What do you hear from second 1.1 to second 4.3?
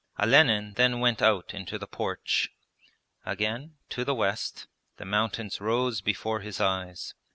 out into the porch. Again, to the